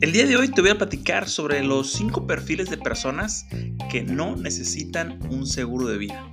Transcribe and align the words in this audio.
El 0.00 0.12
día 0.12 0.26
de 0.26 0.36
hoy 0.36 0.48
te 0.48 0.60
voy 0.60 0.70
a 0.70 0.78
platicar 0.78 1.28
sobre 1.28 1.62
los 1.62 1.92
5 1.92 2.26
perfiles 2.26 2.70
de 2.70 2.78
personas 2.78 3.46
que 3.90 4.02
no 4.02 4.34
necesitan 4.34 5.18
un 5.30 5.46
seguro 5.46 5.86
de 5.86 5.98
vida. 5.98 6.32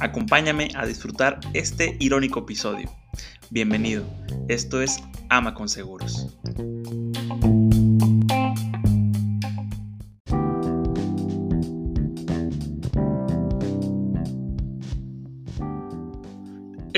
Acompáñame 0.00 0.68
a 0.74 0.86
disfrutar 0.86 1.40
este 1.54 1.96
irónico 2.00 2.40
episodio. 2.40 2.90
Bienvenido, 3.50 4.04
esto 4.48 4.82
es 4.82 4.98
Ama 5.28 5.54
con 5.54 5.68
Seguros. 5.68 6.36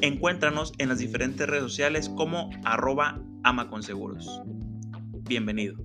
Encuéntranos 0.00 0.72
en 0.78 0.88
las 0.88 0.98
diferentes 0.98 1.46
redes 1.46 1.62
sociales 1.64 2.08
como 2.08 2.50
arroba 2.64 3.20
amaconseguros. 3.42 4.42
Bienvenido. 5.28 5.76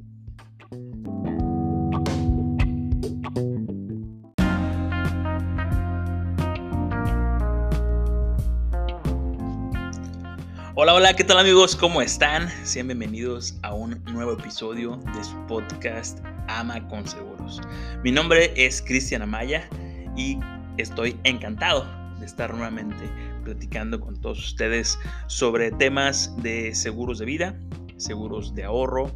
Hola, 10.78 10.94
hola, 10.94 11.14
¿qué 11.16 11.24
tal 11.24 11.40
amigos? 11.40 11.76
¿Cómo 11.76 12.02
están? 12.02 12.50
Sean 12.66 12.88
bienvenidos 12.88 13.58
a 13.64 13.74
un 13.74 14.04
nuevo 14.12 14.34
episodio 14.34 14.98
de 15.16 15.24
su 15.24 15.36
podcast 15.48 16.20
Ama 16.48 16.86
con 16.90 17.08
Seguros. 17.08 17.62
Mi 18.04 18.12
nombre 18.12 18.52
es 18.58 18.82
Cristian 18.82 19.22
Amaya 19.22 19.70
y 20.18 20.38
estoy 20.78 21.18
encantado 21.24 21.88
de 22.20 22.26
estar 22.26 22.54
nuevamente 22.54 23.10
platicando 23.46 24.02
con 24.02 24.20
todos 24.20 24.40
ustedes 24.40 25.00
sobre 25.28 25.72
temas 25.72 26.36
de 26.42 26.76
seguros 26.76 27.20
de 27.20 27.26
vida, 27.26 27.58
seguros 27.96 28.54
de 28.56 28.66
ahorro, 28.66 29.16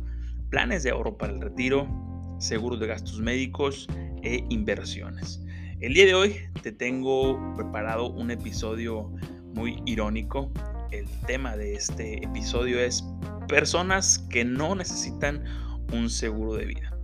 planes 0.50 0.84
de 0.84 0.92
ahorro 0.92 1.18
para 1.18 1.34
el 1.34 1.42
retiro, 1.42 1.86
seguros 2.40 2.80
de 2.80 2.88
gastos 2.88 3.20
médicos 3.20 3.88
e 4.24 4.46
inversiones. 4.50 5.42
El 5.82 5.94
día 5.94 6.06
de 6.06 6.14
hoy 6.14 6.36
te 6.62 6.72
tengo 6.72 7.54
preparado 7.56 8.10
un 8.10 8.32
episodio 8.32 9.12
muy 9.56 9.82
irónico. 9.86 10.52
El 10.92 11.08
tema 11.26 11.58
de 11.58 11.74
este 11.74 12.24
episodio 12.24 12.80
es 12.80 13.04
personas 13.48 14.20
que 14.30 14.46
no 14.46 14.76
necesitan 14.76 15.44
un 15.92 16.10
seguro 16.10 16.54
de 16.54 16.66
vida. 16.66 16.96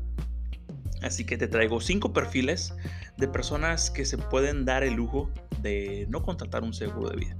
Así 1.02 1.26
que 1.26 1.38
te 1.38 1.48
traigo 1.48 1.82
cinco 1.82 2.14
perfiles 2.14 2.74
de 3.18 3.28
personas 3.28 3.90
que 3.90 4.06
se 4.06 4.18
pueden 4.18 4.66
dar 4.66 4.84
el 4.84 4.94
lujo 4.94 5.32
de 5.62 6.06
no 6.10 6.24
contratar 6.24 6.64
un 6.64 6.74
seguro 6.74 7.10
de 7.10 7.18
vida. 7.18 7.38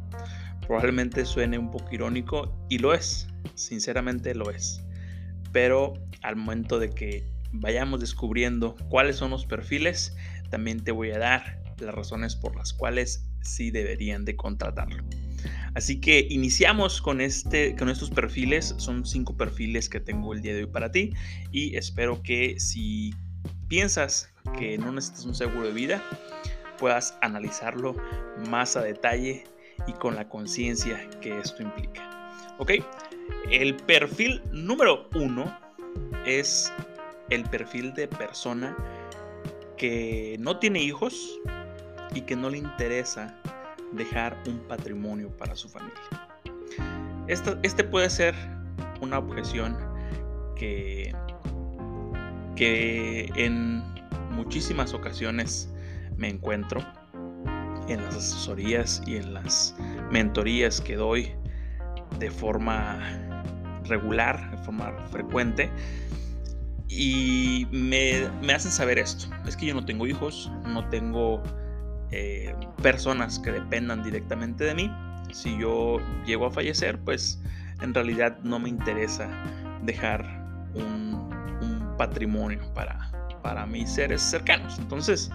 Probablemente 0.68 1.26
suene 1.26 1.58
un 1.58 1.70
poco 1.70 1.88
irónico 1.92 2.58
y 2.70 2.80
lo 2.80 2.94
es, 2.94 3.28
sinceramente 3.56 4.34
lo 4.34 4.50
es. 4.50 4.84
Pero 5.52 5.94
al 6.22 6.36
momento 6.36 6.80
de 6.80 6.90
que 6.90 7.28
vayamos 7.52 8.00
descubriendo 8.00 8.76
cuáles 8.90 9.18
son 9.18 9.32
los 9.32 9.46
perfiles, 9.46 10.16
también 10.50 10.84
te 10.84 10.92
voy 10.92 11.12
a 11.12 11.20
dar 11.20 11.62
las 11.80 11.94
razones 11.94 12.36
por 12.36 12.56
las 12.56 12.74
cuales 12.74 13.28
sí 13.42 13.72
deberían 13.72 14.26
de 14.26 14.36
contratarlo. 14.36 15.04
Así 15.76 16.00
que 16.00 16.26
iniciamos 16.30 17.02
con, 17.02 17.22
este, 17.22 17.76
con 17.76 17.90
estos 17.90 18.10
perfiles. 18.10 18.74
Son 18.78 19.06
cinco 19.06 19.36
perfiles 19.36 19.90
que 19.90 20.00
tengo 20.00 20.34
el 20.34 20.42
día 20.42 20.54
de 20.54 20.62
hoy 20.62 20.72
para 20.72 20.92
ti 20.92 21.14
y 21.52 21.76
espero 21.76 22.24
que 22.24 22.60
si 22.60 23.14
piensas 23.68 24.34
que 24.58 24.78
no 24.78 24.92
necesitas 24.92 25.26
un 25.26 25.36
seguro 25.36 25.68
de 25.68 25.74
vida, 25.74 26.04
puedas 26.78 27.18
analizarlo 27.22 27.96
más 28.50 28.76
a 28.76 28.82
detalle 28.82 29.44
y 29.88 29.94
con 29.94 30.16
la 30.16 30.28
conciencia 30.30 31.10
que 31.22 31.40
esto 31.40 31.62
implica. 31.62 32.32
¿Ok? 32.58 32.72
El 33.50 33.76
perfil 33.76 34.42
número 34.52 35.10
uno 35.16 35.58
es 36.26 36.72
el 37.30 37.44
perfil 37.44 37.94
de 37.94 38.08
persona 38.08 38.76
que 39.78 40.38
no 40.40 40.58
tiene 40.60 40.82
hijos 40.82 41.40
y 42.14 42.22
que 42.22 42.36
no 42.36 42.50
le 42.50 42.60
interesa 42.60 43.40
dejar 43.92 44.42
un 44.48 44.60
patrimonio 44.60 45.30
para 45.36 45.56
su 45.56 45.70
familia. 45.70 46.00
Este, 47.28 47.58
este 47.64 47.84
puede 47.84 48.10
ser 48.10 48.36
una 49.02 49.18
objeción 49.18 49.78
que 50.56 51.14
que 52.56 53.30
en 53.36 53.84
muchísimas 54.36 54.94
ocasiones 54.94 55.70
me 56.18 56.30
encuentro 56.30 56.86
en 57.88 58.04
las 58.04 58.16
asesorías 58.16 59.02
y 59.06 59.18
en 59.18 59.34
las 59.34 59.76
mentorías 60.12 60.82
que 60.82 60.96
doy 60.96 61.34
de 62.20 62.32
forma 62.32 63.00
regular, 63.86 64.52
de 64.52 64.58
forma 64.58 64.94
frecuente. 65.12 65.70
Y 66.88 67.68
me, 67.72 68.28
hacen 68.54 68.72
saber 68.72 69.00
esto. 69.00 69.28
Es 69.48 69.58
que 69.58 69.66
yo 69.66 69.74
no 69.74 69.86
tengo 69.86 70.08
hijos, 70.08 70.52
no 70.68 70.88
tengo 70.90 71.42
eh, 72.12 72.54
personas 72.82 73.40
que 73.40 73.52
dependan 73.52 74.04
directamente 74.04 74.64
de 74.64 74.76
mí. 74.76 74.92
Si 75.32 75.58
yo 75.58 75.98
llego 76.26 76.46
a 76.46 76.52
fallecer, 76.52 77.00
pues 77.00 77.42
en 77.82 77.94
realidad 77.94 78.38
no 78.44 78.60
me 78.60 78.70
interesa 78.70 79.30
dejar 79.84 80.46
patrimonio 81.98 82.62
para, 82.74 83.10
para 83.46 83.68
mis 83.68 83.92
seres 83.92 84.24
cercanos. 84.24 84.80
Entonces, 84.80 85.30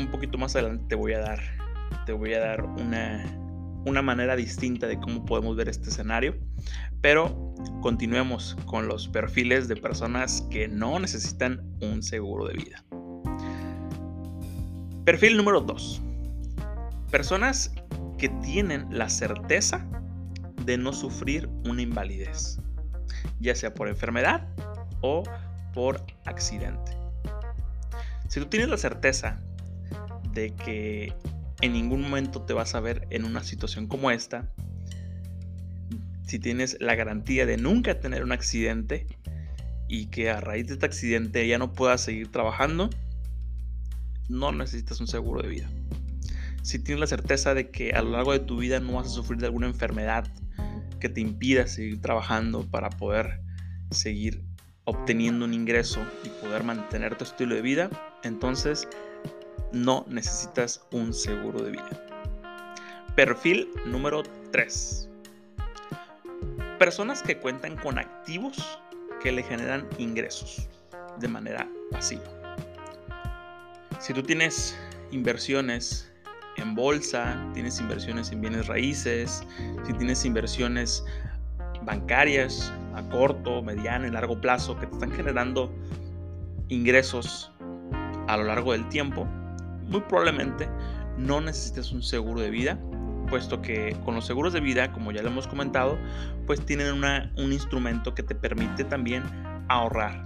un 0.00 0.08
poquito 0.08 0.38
más 0.38 0.56
adelante 0.56 0.86
te 0.88 0.96
voy 0.96 1.12
a 1.12 1.20
dar, 1.20 1.38
te 2.04 2.12
voy 2.12 2.34
a 2.34 2.40
dar 2.40 2.64
una, 2.64 3.24
una 3.86 4.02
manera 4.02 4.34
distinta 4.34 4.88
de 4.88 4.98
cómo 4.98 5.24
podemos 5.24 5.54
ver 5.54 5.68
este 5.68 5.90
escenario. 5.90 6.34
Pero 7.00 7.54
continuemos 7.80 8.56
con 8.66 8.88
los 8.88 9.06
perfiles 9.06 9.68
de 9.68 9.76
personas 9.76 10.48
que 10.50 10.66
no 10.66 10.98
necesitan 10.98 11.62
un 11.80 12.02
seguro 12.02 12.48
de 12.48 12.54
vida. 12.54 12.84
Perfil 15.04 15.36
número 15.36 15.60
2. 15.60 16.02
Personas 17.12 17.72
que 18.18 18.30
tienen 18.42 18.88
la 18.90 19.08
certeza 19.08 19.86
de 20.66 20.76
no 20.76 20.92
sufrir 20.92 21.48
una 21.68 21.82
invalidez, 21.82 22.58
ya 23.38 23.54
sea 23.54 23.72
por 23.72 23.86
enfermedad 23.86 24.48
o 25.02 25.22
por 25.78 26.02
accidente. 26.24 26.90
Si 28.26 28.40
tú 28.40 28.46
tienes 28.46 28.68
la 28.68 28.78
certeza 28.78 29.38
de 30.32 30.52
que 30.56 31.12
en 31.60 31.72
ningún 31.72 32.00
momento 32.00 32.42
te 32.42 32.52
vas 32.52 32.74
a 32.74 32.80
ver 32.80 33.06
en 33.10 33.24
una 33.24 33.44
situación 33.44 33.86
como 33.86 34.10
esta, 34.10 34.50
si 36.26 36.40
tienes 36.40 36.78
la 36.80 36.96
garantía 36.96 37.46
de 37.46 37.58
nunca 37.58 38.00
tener 38.00 38.24
un 38.24 38.32
accidente 38.32 39.06
y 39.86 40.06
que 40.06 40.30
a 40.30 40.40
raíz 40.40 40.66
de 40.66 40.72
este 40.72 40.86
accidente 40.86 41.46
ya 41.46 41.58
no 41.58 41.72
puedas 41.72 42.00
seguir 42.00 42.32
trabajando, 42.32 42.90
no 44.28 44.50
necesitas 44.50 45.00
un 45.00 45.06
seguro 45.06 45.42
de 45.42 45.48
vida. 45.48 45.70
Si 46.62 46.80
tienes 46.80 46.98
la 46.98 47.06
certeza 47.06 47.54
de 47.54 47.70
que 47.70 47.92
a 47.92 48.02
lo 48.02 48.10
largo 48.10 48.32
de 48.32 48.40
tu 48.40 48.56
vida 48.56 48.80
no 48.80 48.94
vas 48.94 49.06
a 49.06 49.10
sufrir 49.10 49.38
de 49.38 49.46
alguna 49.46 49.68
enfermedad 49.68 50.26
que 50.98 51.08
te 51.08 51.20
impida 51.20 51.68
seguir 51.68 52.00
trabajando 52.00 52.68
para 52.68 52.90
poder 52.90 53.42
seguir 53.92 54.47
obteniendo 54.88 55.44
un 55.44 55.52
ingreso 55.52 56.00
y 56.24 56.30
poder 56.30 56.64
mantener 56.64 57.14
tu 57.14 57.24
estilo 57.24 57.54
de 57.54 57.60
vida, 57.60 57.90
entonces 58.22 58.88
no 59.70 60.06
necesitas 60.08 60.80
un 60.92 61.12
seguro 61.12 61.60
de 61.60 61.72
vida. 61.72 61.90
Perfil 63.14 63.68
número 63.84 64.22
3. 64.50 65.10
Personas 66.78 67.22
que 67.22 67.36
cuentan 67.36 67.76
con 67.76 67.98
activos 67.98 68.80
que 69.22 69.30
le 69.30 69.42
generan 69.42 69.86
ingresos 69.98 70.66
de 71.18 71.28
manera 71.28 71.68
pasiva. 71.90 72.24
Si 74.00 74.14
tú 74.14 74.22
tienes 74.22 74.74
inversiones 75.10 76.10
en 76.56 76.74
bolsa, 76.74 77.36
tienes 77.52 77.78
inversiones 77.78 78.32
en 78.32 78.40
bienes 78.40 78.66
raíces, 78.68 79.44
si 79.86 79.92
tienes 79.92 80.24
inversiones 80.24 81.04
bancarias 81.82 82.72
a 82.98 83.08
corto, 83.08 83.62
mediano 83.62 84.06
y 84.06 84.10
largo 84.10 84.40
plazo 84.40 84.78
que 84.78 84.86
te 84.86 84.94
están 84.94 85.12
generando 85.12 85.72
ingresos 86.68 87.52
a 88.26 88.36
lo 88.36 88.44
largo 88.44 88.72
del 88.72 88.88
tiempo, 88.88 89.24
muy 89.86 90.00
probablemente 90.02 90.68
no 91.16 91.40
necesites 91.40 91.92
un 91.92 92.02
seguro 92.02 92.40
de 92.40 92.50
vida, 92.50 92.78
puesto 93.28 93.60
que 93.60 93.96
con 94.04 94.14
los 94.14 94.26
seguros 94.26 94.52
de 94.52 94.60
vida, 94.60 94.92
como 94.92 95.12
ya 95.12 95.22
lo 95.22 95.28
hemos 95.28 95.46
comentado, 95.46 95.98
pues 96.46 96.64
tienen 96.64 97.02
un 97.36 97.52
instrumento 97.52 98.14
que 98.14 98.22
te 98.22 98.34
permite 98.34 98.84
también 98.84 99.22
ahorrar 99.68 100.22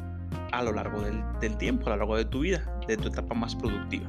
a 0.52 0.62
lo 0.62 0.72
largo 0.72 1.00
del, 1.00 1.22
del 1.40 1.56
tiempo, 1.56 1.86
a 1.86 1.90
lo 1.90 1.96
largo 1.96 2.16
de 2.16 2.24
tu 2.24 2.40
vida, 2.40 2.64
de 2.86 2.96
tu 2.96 3.08
etapa 3.08 3.34
más 3.34 3.54
productiva. 3.54 4.08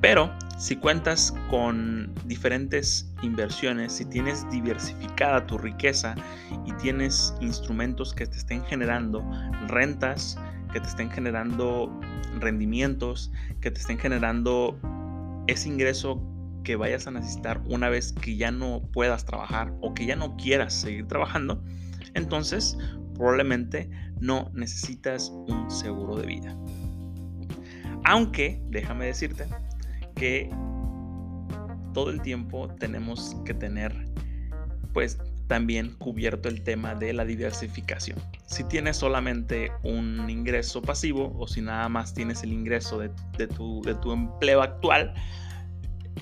Pero 0.00 0.32
si 0.58 0.76
cuentas 0.76 1.34
con 1.50 2.14
diferentes 2.24 3.12
inversiones, 3.22 3.92
si 3.92 4.04
tienes 4.04 4.48
diversificada 4.50 5.46
tu 5.46 5.58
riqueza 5.58 6.14
y 6.64 6.72
tienes 6.74 7.34
instrumentos 7.40 8.14
que 8.14 8.26
te 8.26 8.36
estén 8.36 8.64
generando 8.64 9.22
rentas, 9.68 10.38
que 10.72 10.80
te 10.80 10.86
estén 10.86 11.10
generando 11.10 11.90
rendimientos, 12.38 13.30
que 13.60 13.70
te 13.70 13.80
estén 13.80 13.98
generando 13.98 14.78
ese 15.46 15.68
ingreso 15.68 16.22
que 16.64 16.76
vayas 16.76 17.06
a 17.06 17.10
necesitar 17.10 17.60
una 17.66 17.88
vez 17.88 18.12
que 18.12 18.36
ya 18.36 18.50
no 18.50 18.82
puedas 18.92 19.24
trabajar 19.24 19.72
o 19.80 19.94
que 19.94 20.06
ya 20.06 20.16
no 20.16 20.36
quieras 20.36 20.74
seguir 20.74 21.06
trabajando, 21.08 21.62
entonces 22.14 22.76
probablemente 23.14 23.90
no 24.20 24.50
necesitas 24.54 25.30
un 25.30 25.70
seguro 25.70 26.16
de 26.16 26.26
vida. 26.26 26.56
Aunque, 28.04 28.62
déjame 28.70 29.06
decirte, 29.06 29.46
que 30.20 30.50
todo 31.94 32.10
el 32.10 32.20
tiempo 32.20 32.68
tenemos 32.78 33.34
que 33.46 33.54
tener 33.54 33.96
pues 34.92 35.18
también 35.46 35.94
cubierto 35.94 36.50
el 36.50 36.62
tema 36.62 36.94
de 36.94 37.14
la 37.14 37.24
diversificación. 37.24 38.18
Si 38.46 38.62
tienes 38.64 38.98
solamente 38.98 39.72
un 39.82 40.28
ingreso 40.28 40.82
pasivo 40.82 41.34
o 41.38 41.48
si 41.48 41.62
nada 41.62 41.88
más 41.88 42.12
tienes 42.12 42.42
el 42.42 42.52
ingreso 42.52 42.98
de, 42.98 43.08
tu, 43.48 43.80
de 43.82 43.94
tu, 43.94 44.12
empleo 44.12 44.60
actual, 44.60 45.14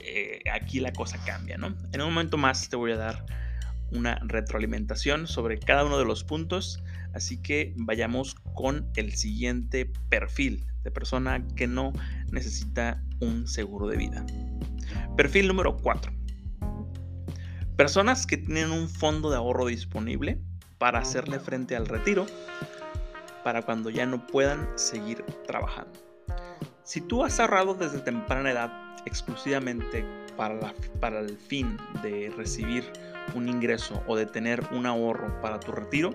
eh, 0.00 0.38
aquí 0.52 0.78
la 0.78 0.92
cosa 0.92 1.18
cambia, 1.26 1.58
¿no? 1.58 1.74
En 1.92 2.00
un 2.00 2.10
momento 2.10 2.36
más 2.36 2.68
te 2.68 2.76
voy 2.76 2.92
a 2.92 2.96
dar 2.96 3.26
una 3.90 4.20
retroalimentación 4.24 5.26
sobre 5.26 5.58
cada 5.58 5.84
uno 5.84 5.98
de 5.98 6.04
los 6.04 6.22
puntos, 6.22 6.84
así 7.14 7.42
que 7.42 7.74
vayamos 7.76 8.36
con 8.54 8.88
el 8.94 9.12
siguiente 9.14 9.90
perfil 10.08 10.64
de 10.84 10.90
persona 10.92 11.44
que 11.56 11.66
no 11.66 11.92
necesita 12.30 13.02
un 13.20 13.46
seguro 13.46 13.86
de 13.88 13.96
vida. 13.96 14.24
Perfil 15.16 15.48
número 15.48 15.76
4. 15.76 16.12
Personas 17.76 18.26
que 18.26 18.36
tienen 18.36 18.72
un 18.72 18.88
fondo 18.88 19.30
de 19.30 19.36
ahorro 19.36 19.66
disponible 19.66 20.40
para 20.78 21.00
hacerle 21.00 21.38
frente 21.38 21.76
al 21.76 21.86
retiro 21.86 22.26
para 23.44 23.62
cuando 23.62 23.90
ya 23.90 24.04
no 24.04 24.26
puedan 24.26 24.68
seguir 24.76 25.24
trabajando. 25.46 25.92
Si 26.82 27.00
tú 27.00 27.24
has 27.24 27.38
ahorrado 27.38 27.74
desde 27.74 28.00
temprana 28.00 28.50
edad 28.50 28.72
exclusivamente 29.06 30.04
para, 30.36 30.74
para 31.00 31.20
el 31.20 31.36
fin 31.36 31.76
de 32.02 32.32
recibir 32.36 32.84
un 33.34 33.48
ingreso 33.48 34.02
o 34.06 34.16
de 34.16 34.26
tener 34.26 34.66
un 34.72 34.86
ahorro 34.86 35.40
para 35.40 35.60
tu 35.60 35.72
retiro, 35.72 36.14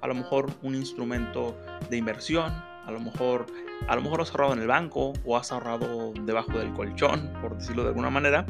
a 0.00 0.06
lo 0.06 0.14
mejor 0.14 0.50
un 0.62 0.74
instrumento 0.74 1.58
de 1.90 1.96
inversión, 1.96 2.52
a 2.88 2.90
lo 2.90 3.00
mejor 3.00 3.46
a 3.86 3.94
lo 3.94 4.02
mejor 4.02 4.22
has 4.22 4.30
ahorrado 4.30 4.54
en 4.54 4.60
el 4.60 4.66
banco 4.66 5.12
o 5.24 5.36
has 5.36 5.52
ahorrado 5.52 6.12
debajo 6.24 6.58
del 6.58 6.72
colchón, 6.72 7.30
por 7.40 7.56
decirlo 7.56 7.82
de 7.82 7.90
alguna 7.90 8.10
manera, 8.10 8.44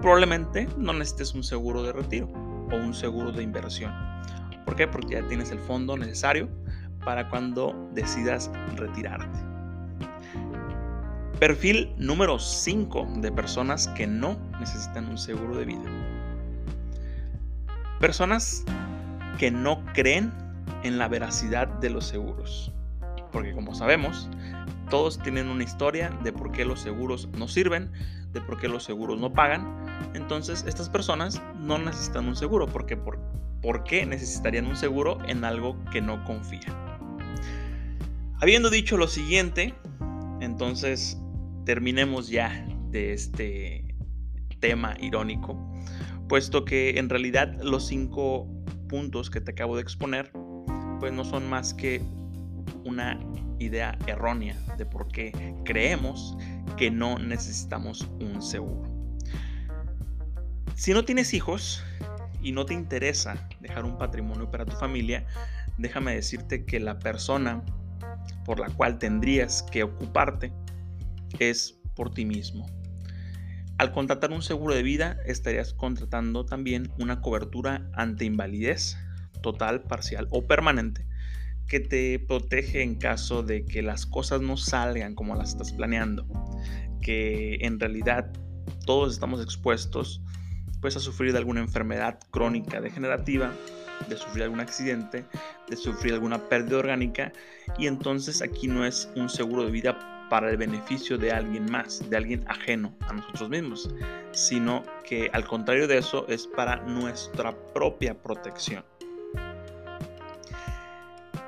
probablemente 0.00 0.68
no 0.78 0.92
necesites 0.92 1.34
un 1.34 1.42
seguro 1.42 1.82
de 1.82 1.92
retiro 1.92 2.28
o 2.72 2.76
un 2.76 2.94
seguro 2.94 3.30
de 3.30 3.42
inversión. 3.42 3.92
¿Por 4.64 4.76
qué? 4.76 4.86
Porque 4.86 5.14
ya 5.14 5.26
tienes 5.26 5.50
el 5.50 5.58
fondo 5.58 5.96
necesario 5.96 6.48
para 7.04 7.28
cuando 7.28 7.88
decidas 7.92 8.50
retirarte. 8.76 9.38
Perfil 11.38 11.92
número 11.98 12.38
5 12.38 13.08
de 13.16 13.32
personas 13.32 13.88
que 13.88 14.06
no 14.06 14.38
necesitan 14.60 15.08
un 15.08 15.18
seguro 15.18 15.56
de 15.56 15.64
vida. 15.66 15.90
Personas 18.00 18.64
que 19.38 19.50
no 19.50 19.84
creen 19.92 20.32
en 20.84 20.96
la 20.96 21.08
veracidad 21.08 21.66
de 21.66 21.90
los 21.90 22.06
seguros. 22.06 22.72
Porque 23.34 23.52
como 23.52 23.74
sabemos, 23.74 24.30
todos 24.88 25.18
tienen 25.18 25.48
una 25.48 25.64
historia 25.64 26.10
de 26.22 26.32
por 26.32 26.52
qué 26.52 26.64
los 26.64 26.80
seguros 26.80 27.28
no 27.36 27.48
sirven, 27.48 27.90
de 28.32 28.40
por 28.40 28.60
qué 28.60 28.68
los 28.68 28.84
seguros 28.84 29.18
no 29.18 29.32
pagan. 29.32 29.84
Entonces, 30.14 30.64
estas 30.68 30.88
personas 30.88 31.42
no 31.58 31.76
necesitan 31.78 32.28
un 32.28 32.36
seguro. 32.36 32.68
porque 32.68 32.96
¿Por, 32.96 33.18
¿Por 33.60 33.82
qué 33.82 34.06
necesitarían 34.06 34.66
un 34.66 34.76
seguro 34.76 35.18
en 35.26 35.44
algo 35.44 35.76
que 35.90 36.00
no 36.00 36.22
confían? 36.22 36.72
Habiendo 38.40 38.70
dicho 38.70 38.96
lo 38.96 39.08
siguiente, 39.08 39.74
entonces 40.40 41.20
terminemos 41.64 42.28
ya 42.28 42.64
de 42.90 43.14
este 43.14 43.96
tema 44.60 44.94
irónico, 45.00 45.58
puesto 46.28 46.64
que 46.64 47.00
en 47.00 47.08
realidad 47.08 47.52
los 47.64 47.88
cinco 47.88 48.46
puntos 48.88 49.28
que 49.28 49.40
te 49.40 49.50
acabo 49.50 49.74
de 49.74 49.82
exponer, 49.82 50.30
pues 51.00 51.12
no 51.12 51.24
son 51.24 51.50
más 51.50 51.74
que 51.74 52.00
una 52.84 53.18
idea 53.58 53.96
errónea 54.06 54.56
de 54.76 54.86
por 54.86 55.08
qué 55.08 55.54
creemos 55.64 56.36
que 56.76 56.90
no 56.90 57.18
necesitamos 57.18 58.08
un 58.20 58.42
seguro. 58.42 58.82
Si 60.74 60.92
no 60.92 61.04
tienes 61.04 61.34
hijos 61.34 61.82
y 62.42 62.52
no 62.52 62.66
te 62.66 62.74
interesa 62.74 63.48
dejar 63.60 63.84
un 63.84 63.96
patrimonio 63.96 64.50
para 64.50 64.64
tu 64.64 64.76
familia, 64.76 65.26
déjame 65.78 66.14
decirte 66.14 66.64
que 66.64 66.80
la 66.80 66.98
persona 66.98 67.64
por 68.44 68.60
la 68.60 68.68
cual 68.68 68.98
tendrías 68.98 69.62
que 69.62 69.82
ocuparte 69.82 70.52
es 71.38 71.78
por 71.94 72.12
ti 72.12 72.24
mismo. 72.24 72.66
Al 73.78 73.92
contratar 73.92 74.30
un 74.30 74.42
seguro 74.42 74.74
de 74.74 74.82
vida, 74.82 75.16
estarías 75.26 75.72
contratando 75.74 76.44
también 76.44 76.92
una 76.98 77.20
cobertura 77.20 77.88
ante 77.94 78.24
invalidez 78.24 78.96
total, 79.42 79.82
parcial 79.82 80.28
o 80.30 80.46
permanente 80.46 81.06
que 81.68 81.80
te 81.80 82.18
protege 82.18 82.82
en 82.82 82.96
caso 82.96 83.42
de 83.42 83.64
que 83.64 83.82
las 83.82 84.06
cosas 84.06 84.40
no 84.40 84.56
salgan 84.56 85.14
como 85.14 85.34
las 85.34 85.50
estás 85.50 85.72
planeando, 85.72 86.26
que 87.00 87.56
en 87.60 87.80
realidad 87.80 88.30
todos 88.86 89.12
estamos 89.12 89.42
expuestos 89.42 90.22
pues 90.80 90.96
a 90.96 91.00
sufrir 91.00 91.32
de 91.32 91.38
alguna 91.38 91.60
enfermedad 91.60 92.18
crónica 92.30 92.80
degenerativa, 92.80 93.52
de 94.08 94.16
sufrir 94.16 94.44
algún 94.44 94.60
accidente, 94.60 95.24
de 95.68 95.76
sufrir 95.76 96.12
alguna 96.12 96.48
pérdida 96.48 96.78
orgánica 96.78 97.32
y 97.78 97.86
entonces 97.86 98.42
aquí 98.42 98.68
no 98.68 98.84
es 98.84 99.08
un 99.16 99.28
seguro 99.28 99.64
de 99.64 99.70
vida 99.70 100.26
para 100.28 100.50
el 100.50 100.56
beneficio 100.56 101.16
de 101.16 101.32
alguien 101.32 101.70
más, 101.70 102.08
de 102.10 102.16
alguien 102.16 102.44
ajeno 102.48 102.94
a 103.00 103.12
nosotros 103.12 103.48
mismos, 103.48 103.88
sino 104.32 104.82
que 105.08 105.30
al 105.32 105.46
contrario 105.46 105.86
de 105.86 105.98
eso 105.98 106.26
es 106.28 106.46
para 106.46 106.76
nuestra 106.84 107.56
propia 107.72 108.20
protección. 108.20 108.84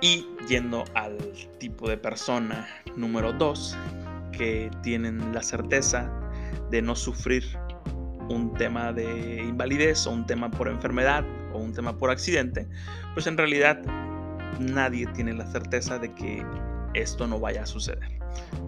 Y 0.00 0.26
yendo 0.48 0.84
al 0.94 1.16
tipo 1.58 1.88
de 1.88 1.96
persona 1.96 2.68
número 2.96 3.32
2, 3.32 3.76
que 4.32 4.70
tienen 4.82 5.32
la 5.32 5.42
certeza 5.42 6.10
de 6.70 6.82
no 6.82 6.94
sufrir 6.94 7.44
un 8.28 8.52
tema 8.54 8.92
de 8.92 9.42
invalidez 9.42 10.06
o 10.06 10.10
un 10.10 10.26
tema 10.26 10.50
por 10.50 10.68
enfermedad 10.68 11.24
o 11.52 11.58
un 11.58 11.72
tema 11.72 11.96
por 11.96 12.10
accidente, 12.10 12.68
pues 13.14 13.26
en 13.26 13.36
realidad 13.36 13.80
nadie 14.60 15.06
tiene 15.08 15.32
la 15.32 15.46
certeza 15.46 15.98
de 15.98 16.12
que 16.14 16.44
esto 16.94 17.26
no 17.26 17.38
vaya 17.38 17.62
a 17.62 17.66
suceder. 17.66 18.18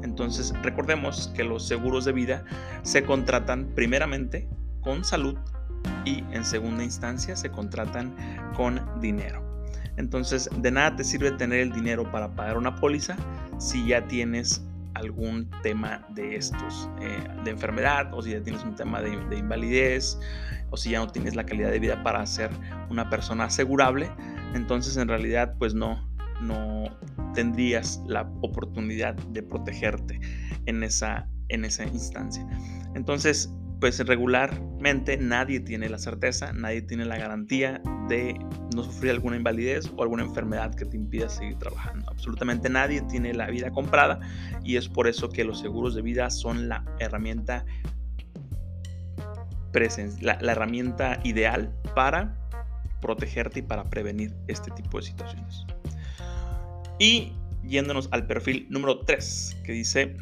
Entonces 0.02 0.54
recordemos 0.62 1.32
que 1.34 1.44
los 1.44 1.66
seguros 1.66 2.04
de 2.04 2.12
vida 2.12 2.44
se 2.82 3.02
contratan 3.04 3.72
primeramente 3.74 4.48
con 4.80 5.04
salud 5.04 5.36
y 6.04 6.24
en 6.32 6.44
segunda 6.44 6.84
instancia 6.84 7.36
se 7.36 7.50
contratan 7.50 8.14
con 8.54 8.80
dinero. 9.00 9.47
Entonces, 9.98 10.48
de 10.56 10.70
nada 10.70 10.96
te 10.96 11.04
sirve 11.04 11.32
tener 11.32 11.60
el 11.60 11.72
dinero 11.72 12.10
para 12.10 12.34
pagar 12.34 12.56
una 12.56 12.76
póliza 12.76 13.16
si 13.58 13.88
ya 13.88 14.06
tienes 14.06 14.64
algún 14.94 15.50
tema 15.62 16.06
de 16.14 16.36
estos, 16.36 16.88
eh, 17.00 17.28
de 17.44 17.50
enfermedad, 17.50 18.12
o 18.14 18.22
si 18.22 18.30
ya 18.30 18.42
tienes 18.42 18.62
un 18.64 18.74
tema 18.74 19.02
de, 19.02 19.16
de, 19.26 19.38
invalidez, 19.38 20.18
o 20.70 20.76
si 20.76 20.90
ya 20.90 21.00
no 21.00 21.08
tienes 21.08 21.36
la 21.36 21.44
calidad 21.44 21.70
de 21.70 21.78
vida 21.78 22.02
para 22.02 22.24
ser 22.26 22.50
una 22.90 23.10
persona 23.10 23.44
asegurable, 23.44 24.10
entonces 24.54 24.96
en 24.96 25.08
realidad 25.08 25.54
pues 25.58 25.74
no, 25.74 26.08
no 26.40 26.84
tendrías 27.34 28.02
la 28.06 28.22
oportunidad 28.40 29.14
de 29.14 29.42
protegerte 29.42 30.20
en 30.66 30.82
esa, 30.82 31.28
en 31.48 31.64
esa 31.64 31.84
instancia. 31.84 32.46
Entonces, 32.94 33.52
pues 33.80 33.98
regularmente 34.04 35.16
nadie 35.16 35.60
tiene 35.60 35.88
la 35.88 35.98
certeza, 35.98 36.52
nadie 36.52 36.82
tiene 36.82 37.04
la 37.04 37.16
garantía 37.16 37.80
de 38.08 38.38
no 38.74 38.82
sufrir 38.82 39.12
alguna 39.12 39.36
invalidez 39.36 39.90
o 39.96 40.02
alguna 40.02 40.24
enfermedad 40.24 40.74
que 40.74 40.84
te 40.84 40.96
impida 40.96 41.28
seguir 41.28 41.58
trabajando. 41.58 42.10
Absolutamente 42.10 42.68
nadie 42.68 43.02
tiene 43.02 43.34
la 43.34 43.46
vida 43.48 43.70
comprada 43.70 44.20
y 44.64 44.76
es 44.76 44.88
por 44.88 45.06
eso 45.06 45.28
que 45.28 45.44
los 45.44 45.60
seguros 45.60 45.94
de 45.94 46.02
vida 46.02 46.30
son 46.30 46.68
la 46.68 46.84
herramienta 46.98 47.64
la, 50.20 50.38
la 50.40 50.52
herramienta 50.52 51.20
ideal 51.22 51.72
para 51.94 52.36
protegerte 53.00 53.60
y 53.60 53.62
para 53.62 53.84
prevenir 53.84 54.34
este 54.48 54.72
tipo 54.72 54.98
de 54.98 55.04
situaciones. 55.04 55.64
Y 56.98 57.32
yéndonos 57.62 58.08
al 58.10 58.26
perfil 58.26 58.66
número 58.70 59.00
3, 59.00 59.58
que 59.64 59.72
dice 59.72 60.16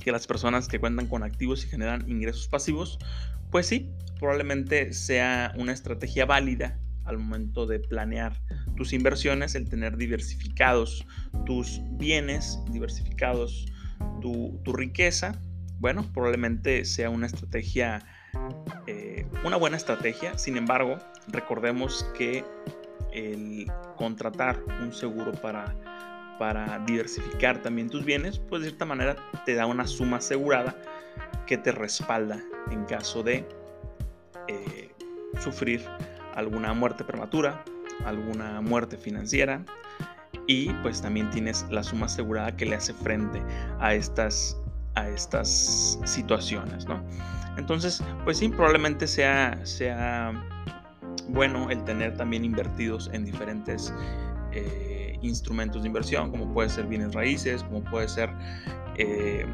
que 0.00 0.12
las 0.12 0.26
personas 0.26 0.66
que 0.66 0.80
cuentan 0.80 1.06
con 1.06 1.22
activos 1.22 1.64
y 1.64 1.68
generan 1.68 2.08
ingresos 2.08 2.48
pasivos, 2.48 2.98
pues 3.50 3.66
sí, 3.66 3.90
probablemente 4.18 4.92
sea 4.92 5.52
una 5.56 5.72
estrategia 5.72 6.26
válida 6.26 6.78
al 7.04 7.18
momento 7.18 7.66
de 7.66 7.80
planear 7.80 8.40
tus 8.76 8.92
inversiones, 8.92 9.54
el 9.54 9.68
tener 9.68 9.96
diversificados 9.96 11.04
tus 11.46 11.80
bienes, 11.92 12.58
diversificados 12.70 13.66
tu, 14.20 14.60
riqueza, 14.72 15.40
bueno, 15.78 16.06
probablemente 16.12 16.84
sea 16.84 17.10
una 17.10 17.26
estrategia, 17.26 18.06
eh, 18.86 19.26
una 19.44 19.56
buena 19.56 19.76
estrategia, 19.76 20.36
sin 20.38 20.56
embargo, 20.56 20.98
recordemos 21.28 22.06
que 22.16 22.44
el 23.12 23.66
contratar 23.96 24.62
un 24.80 24.92
seguro 24.92 25.32
para 25.32 25.74
para 26.40 26.78
diversificar 26.86 27.60
también 27.60 27.90
tus 27.90 28.02
bienes, 28.02 28.38
pues 28.38 28.62
de 28.62 28.68
cierta 28.68 28.86
manera 28.86 29.14
te 29.44 29.54
da 29.54 29.66
una 29.66 29.86
suma 29.86 30.16
asegurada 30.16 30.74
que 31.46 31.58
te 31.58 31.70
respalda 31.70 32.42
en 32.70 32.86
caso 32.86 33.22
de 33.22 33.46
eh, 34.48 34.90
sufrir 35.38 35.84
alguna 36.34 36.72
muerte 36.72 37.04
prematura, 37.04 37.62
alguna 38.06 38.62
muerte 38.62 38.96
financiera 38.96 39.62
y 40.46 40.72
pues 40.82 41.02
también 41.02 41.28
tienes 41.28 41.66
la 41.68 41.82
suma 41.82 42.06
asegurada 42.06 42.56
que 42.56 42.64
le 42.64 42.76
hace 42.76 42.94
frente 42.94 43.42
a 43.78 43.92
estas, 43.92 44.56
a 44.94 45.10
estas 45.10 45.98
situaciones, 46.06 46.86
¿no? 46.86 47.04
Entonces, 47.58 48.02
pues 48.24 48.38
sí, 48.38 48.48
probablemente 48.48 49.06
sea, 49.06 49.60
sea 49.66 50.32
bueno 51.28 51.68
el 51.68 51.84
tener 51.84 52.16
también 52.16 52.46
invertidos 52.46 53.10
en 53.12 53.26
diferentes 53.26 53.92
eh, 54.52 54.89
instrumentos 55.22 55.82
de 55.82 55.88
inversión, 55.88 56.30
como 56.30 56.52
puede 56.52 56.68
ser 56.68 56.86
bienes 56.86 57.14
raíces, 57.14 57.62
como 57.64 57.82
puede 57.84 58.08
ser, 58.08 58.30
eh, 58.96 59.46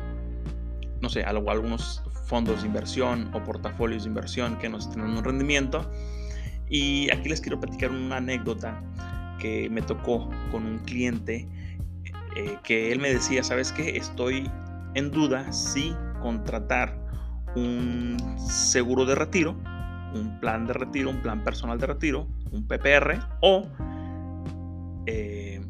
no 1.01 1.09
sé, 1.09 1.23
algunos 1.23 2.03
fondos 2.27 2.63
de 2.63 2.69
inversión 2.69 3.31
o 3.33 3.43
portafolios 3.43 4.05
de 4.05 4.09
inversión 4.09 4.57
que 4.59 4.69
nos 4.69 4.89
dando 4.95 5.19
un 5.19 5.25
rendimiento. 5.25 5.91
Y 6.69 7.11
aquí 7.13 7.29
les 7.29 7.41
quiero 7.41 7.61
platicar 7.61 7.91
una 7.91 8.17
anécdota 8.17 8.83
que 9.39 9.71
me 9.71 9.83
tocó 9.83 10.29
con 10.51 10.67
un 10.67 10.79
cliente 10.81 11.49
eh, 12.37 12.59
que 12.65 12.93
él 12.93 12.99
me 12.99 13.13
decía, 13.13 13.43
¿sabes 13.43 13.73
qué? 13.73 13.97
Estoy 13.97 14.51
en 14.95 15.11
duda 15.11 15.53
si 15.53 15.95
contratar 16.21 16.99
un 17.55 18.17
seguro 18.39 19.05
de 19.07 19.15
retiro, 19.15 19.57
un 20.15 20.39
plan 20.41 20.67
de 20.67 20.73
retiro, 20.73 21.11
un 21.11 21.23
plan 21.23 21.43
personal 21.45 21.79
de 21.79 21.87
retiro, 21.87 22.27
un 22.53 22.67
PPR 22.67 23.19
o 23.41 23.67
eh, 25.07 25.61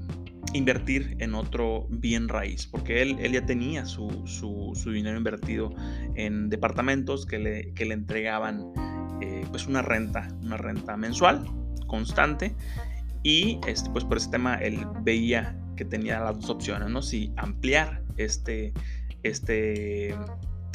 invertir 0.52 1.16
en 1.20 1.34
otro 1.34 1.86
bien 1.90 2.28
raíz, 2.28 2.66
porque 2.66 3.02
él, 3.02 3.16
él 3.20 3.32
ya 3.32 3.44
tenía 3.44 3.84
su, 3.84 4.72
dinero 4.86 5.16
invertido 5.16 5.70
en 6.14 6.48
departamentos 6.48 7.26
que 7.26 7.38
le, 7.38 7.72
le 7.72 7.94
entregaban 7.94 8.72
eh, 9.20 9.44
pues 9.50 9.66
una 9.66 9.82
renta, 9.82 10.28
una 10.42 10.56
renta 10.56 10.96
mensual, 10.96 11.44
constante, 11.86 12.54
y 13.22 13.58
este, 13.66 13.90
pues 13.90 14.04
por 14.04 14.18
ese 14.18 14.30
tema 14.30 14.54
él 14.56 14.86
veía 15.02 15.58
que 15.76 15.84
tenía 15.84 16.20
las 16.20 16.40
dos 16.40 16.50
opciones, 16.50 16.88
¿no? 16.88 17.02
Si 17.02 17.32
ampliar 17.36 18.02
este, 18.16 18.72
este, 19.22 20.14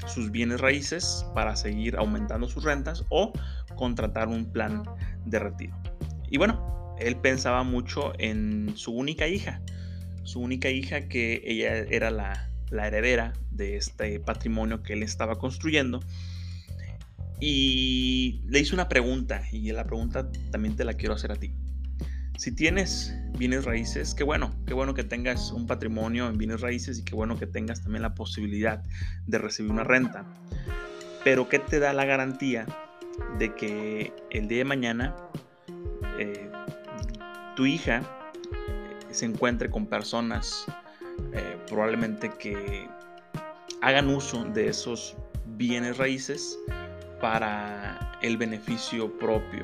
sus 0.08 0.32
bienes 0.32 0.62
raíces 0.62 1.25
para 1.34 1.56
seguir 1.56 1.96
aumentando 1.98 2.48
sus 2.48 2.63
rentas 2.63 3.06
o 3.10 3.34
contratar 3.75 4.27
un 4.27 4.51
plan 4.51 4.84
de 5.25 5.39
retiro. 5.39 5.75
Y 6.30 6.38
bueno, 6.38 6.80
él 7.01 7.17
pensaba 7.17 7.63
mucho 7.63 8.13
en 8.20 8.74
su 8.75 8.91
única 8.91 9.27
hija, 9.27 9.62
su 10.24 10.39
única 10.39 10.70
hija 10.70 11.08
que 11.08 11.41
ella 11.46 11.77
era 11.77 12.12
la, 12.12 12.48
heredera 12.72 13.34
de 13.50 13.75
este 13.75 14.20
patrimonio 14.20 14.81
que 14.84 14.93
él 14.93 15.03
estaba 15.03 15.38
construyendo. 15.38 16.00
Y 17.39 18.41
le 18.46 18.60
hizo 18.60 18.75
una 18.75 18.88
pregunta, 18.88 19.41
y 19.51 19.72
la 19.72 19.84
pregunta 19.84 20.31
también 20.51 20.75
te 20.75 20.86
la 20.86 20.93
quiero 20.93 21.15
hacer 21.15 21.31
a 21.31 21.36
ti. 21.36 21.53
Si 22.38 22.51
tienes 22.53 23.13
bienes 23.38 23.65
raíces, 23.65 24.13
qué 24.13 24.24
bueno, 24.24 24.55
qué 24.65 24.74
bueno 24.74 24.93
que 24.93 25.03
tengas 25.03 25.51
un 25.51 25.67
patrimonio 25.67 26.27
en 26.27 26.38
bienes 26.38 26.62
raíces 26.62 27.00
y 27.00 27.03
qué 27.03 27.15
bueno 27.15 27.38
que 27.38 27.48
tengas 27.48 27.81
también 27.81 28.03
la 28.03 28.13
posibilidad 28.13 28.84
de 29.25 29.38
recibir 29.38 29.72
una 29.72 29.84
renta. 29.84 30.25
Pero 31.24 31.50
¿qué 31.50 31.60
te 31.60 31.79
da 31.79 31.93
la 31.93 32.05
garantía 32.05 32.65
de 33.38 33.53
que 33.53 34.13
el 34.31 34.48
día 34.48 34.60
de 34.60 34.65
mañana 34.65 35.15
tu 37.62 37.68
hija 37.68 37.98
eh, 38.00 39.13
se 39.13 39.24
encuentre 39.24 39.70
con 39.70 39.86
personas 39.86 40.65
eh, 41.32 41.58
probablemente 41.68 42.32
que 42.39 42.88
hagan 43.84 44.10
uso 44.10 44.46
de 44.46 44.70
esos 44.70 45.15
bienes 45.58 46.00
raíces 46.00 46.58
para 47.22 48.18
el 48.24 48.38
beneficio 48.38 49.15
propio. 49.20 49.63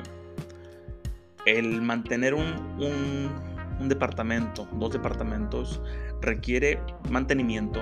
El 1.44 1.82
mantener 1.82 2.34
un, 2.34 3.32
departamento, 3.80 4.68
dos 4.74 4.92
departamentos, 4.92 5.82
requiere 6.20 6.80
mantenimiento, 7.10 7.80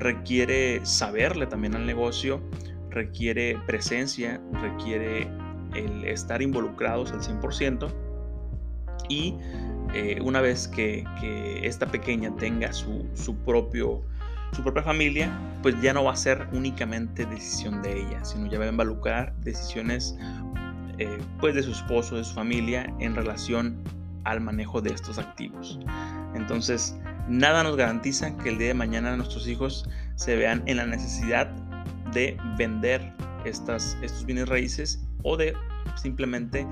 requiere 0.00 0.84
saberle 0.84 1.46
también 1.46 1.76
al 1.76 1.86
negocio, 1.86 2.42
requiere 2.90 3.56
presencia, 3.64 4.40
requiere 4.60 5.30
el 5.76 6.02
estar 6.04 6.42
involucrados 6.42 7.12
al 7.12 7.20
100% 7.20 8.05
y 9.08 9.34
eh, 9.94 10.18
una 10.22 10.40
vez 10.40 10.68
que, 10.68 11.04
esta 11.62 11.86
pequeña 11.86 12.34
tenga 12.36 12.72
su, 12.72 13.06
propio, 13.44 14.02
su 14.52 14.62
propia 14.62 14.82
familia, 14.82 15.30
pues 15.62 15.80
ya 15.80 15.92
no 15.92 16.04
va 16.04 16.12
a 16.12 16.16
ser 16.16 16.46
únicamente 16.52 17.26
decisión 17.26 17.82
de 17.82 18.02
ella, 18.02 18.24
sino 18.24 18.46
ya 18.46 18.58
va 18.58 18.66
a 18.66 18.68
involucrar 18.68 19.34
decisiones 19.40 20.16
eh, 20.98 21.18
pues 21.40 21.54
de 21.54 21.62
su 21.62 21.72
esposo, 21.72 22.16
de 22.16 22.24
su 22.24 22.34
familia 22.34 22.92
en 23.00 23.14
relación 23.14 23.76
al 24.24 24.40
manejo 24.40 24.80
de 24.80 24.90
estos 24.90 25.18
activos. 25.18 25.78
Entonces, 26.34 26.96
nada 27.28 27.62
nos 27.62 27.76
garantiza 27.76 28.36
que 28.36 28.50
el 28.50 28.58
día 28.58 28.68
de 28.68 28.74
mañana 28.74 29.16
nuestros 29.16 29.48
hijos 29.48 29.88
se 30.16 30.36
vean 30.36 30.62
en 30.66 30.76
la 30.78 30.86
necesidad 30.86 31.48
de 32.12 32.36
vender 32.56 33.12
estas, 33.44 33.96
estos 34.02 34.24
bienes 34.24 34.48
raíces 34.48 35.04
o 35.22 35.36
de 35.36 35.54
simplemente 35.96 36.66